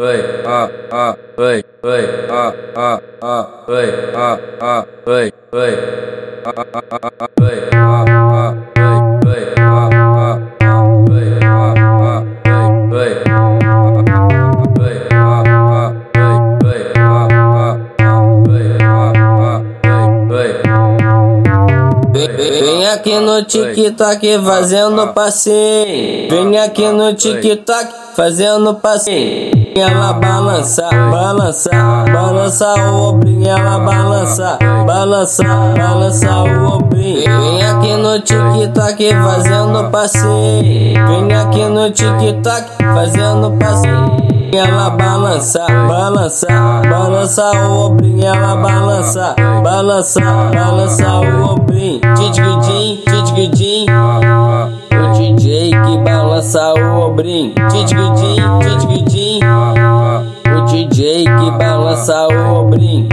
oi, 0.00 0.18
ah, 0.46 0.68
ah, 0.90 1.14
oi, 1.36 1.60
oi, 1.84 2.04
ah, 2.30 2.52
ah, 2.74 2.98
ah, 3.20 3.44
oi, 3.68 3.88
ah, 4.16 4.36
ah, 4.60 4.82
oi, 5.06 5.26
oi, 5.52 5.72
ah, 6.40 6.56
ah, 6.56 6.88
ah, 6.90 7.10
ah, 7.20 7.28
oi, 7.36 7.58
ah, 7.76 8.08
ah, 8.32 8.56
oi, 8.80 8.96
oi, 9.28 9.42
ah, 9.60 9.92
ah, 9.92 10.00
ah, 10.00 10.40
oi, 11.12 11.28
ah, 11.44 11.68
ah, 12.00 12.24
ah, 12.40 12.48
ah, 12.48 12.72
ah, 12.72 12.80
ah, 12.80 13.04
ah, 17.10 17.60
ah, 17.60 17.68
ah, 17.70 17.84
oi, 20.32 20.40
oi. 20.40 20.50
Vem 22.60 22.86
aqui 22.86 23.20
no 23.20 23.42
TikTok 23.44 24.22
fazendo 24.44 25.12
passeio. 25.12 26.30
Vem 26.30 26.58
aqui 26.58 26.88
no 26.88 27.12
TikTok 27.14 27.86
fazendo 28.16 28.74
passeio. 28.74 29.49
Ela 29.76 30.12
balança, 30.14 30.88
balança, 30.90 31.70
balança 32.12 32.74
o 32.74 33.10
ombrinho, 33.10 33.48
ela 33.48 33.78
balança, 33.78 34.58
balança, 34.86 35.44
balança 35.76 36.30
o 36.42 36.76
ombrinho. 36.76 37.24
Vem 37.40 37.62
aqui 37.62 37.96
no 37.96 38.20
TikTok 38.20 39.14
fazendo 39.14 39.90
passeio. 39.90 41.06
Vem 41.06 41.32
aqui 41.34 41.64
no 41.64 41.90
TikTok 41.90 42.84
fazendo 42.94 43.56
passeio. 43.58 44.30
Ela 44.52 44.90
balança, 44.90 45.64
balança, 45.88 46.48
balança 46.90 47.50
o 47.68 47.86
ombrinho, 47.86 48.26
ela 48.26 48.56
balança, 48.56 49.36
balança, 49.62 50.20
balança 50.20 51.06
o 51.20 51.52
ombrinho. 51.52 52.00
Titigudim, 52.16 53.00
titigudim. 53.06 53.86
O 54.92 55.12
DJ 55.12 55.70
que 55.70 55.98
balança 55.98 56.74
o 56.74 57.06
ombrinho. 57.08 57.54
Titigudim, 57.70 58.36
titigudim. 58.60 59.40
Balança 62.00 62.28
o 62.28 62.62
ombrinho. 62.62 63.08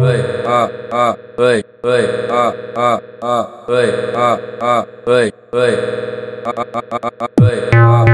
Oi, 0.00 0.20
ah, 0.46 0.68
ah, 0.90 1.16
oi, 1.38 1.64
oi, 1.84 2.04
ah, 2.28 2.54
ah, 2.76 3.00
ah, 3.22 3.48
oi, 3.68 3.88
ah, 4.16 4.38
ah, 4.60 4.86
oi, 5.06 5.32
oi, 5.52 5.78
ah, 6.44 6.52
ah, 6.58 6.82
ah, 6.90 7.10
ah, 7.20 7.28
oi, 7.40 7.58
ah, 7.72 8.13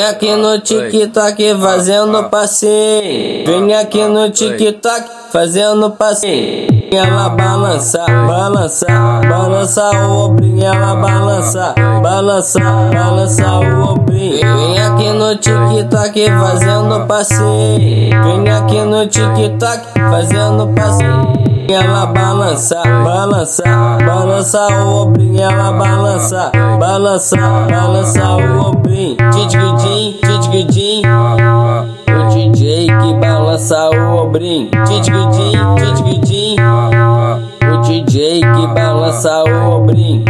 Vem 0.00 0.08
aqui 0.08 0.34
no 0.34 0.58
TikTok 0.58 1.56
fazendo 1.60 2.24
passeio. 2.30 3.44
Vem 3.44 3.74
aqui 3.74 4.02
no 4.02 4.30
TikTok 4.30 5.04
fazendo 5.30 5.90
passeio. 5.90 6.68
Ela 6.90 7.28
balança, 7.28 8.06
balança, 8.06 8.86
balança 9.28 9.90
o 9.90 10.24
ombrinho, 10.24 10.64
ela 10.64 10.94
balança, 10.94 11.74
balança, 12.02 12.60
balança 12.60 13.46
o 13.46 13.92
ombrinho. 13.92 14.40
Vem 14.40 14.82
aqui 14.82 15.12
no 15.12 15.36
TikTok 15.36 16.30
fazendo 16.30 17.06
passeio. 17.06 18.22
Vem 18.24 18.48
aqui 18.48 18.80
no 18.80 19.06
TikTok 19.06 20.00
fazendo 20.10 20.66
passeio. 20.68 21.50
Ela 21.68 22.06
balança, 22.06 22.82
balança, 23.04 23.62
balança 24.06 24.66
o 24.66 25.02
ombrinho, 25.02 25.42
ela 25.42 25.70
balança, 25.72 26.50
balança, 26.78 27.36
balança 27.36 28.36
o. 28.36 28.80
Titigudim, 29.32 29.89
titigudim. 30.50 31.02
O 32.08 32.28
DJ 32.34 32.86
que 32.86 33.14
balança 33.14 33.90
o 33.90 34.24
ombrinho. 34.24 34.70
Titigudim, 34.84 35.52
titigudim. 35.76 36.56
O 37.72 37.76
DJ 37.82 38.40
que 38.40 38.66
balança 38.74 39.44
o 39.44 39.76
ombrinho. 39.76 40.24